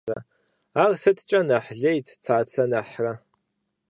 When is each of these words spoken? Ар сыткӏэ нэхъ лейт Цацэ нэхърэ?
Ар 0.83 0.91
сыткӏэ 1.01 1.39
нэхъ 1.47 1.69
лейт 1.81 2.07
Цацэ 2.23 2.63
нэхърэ? 2.71 3.13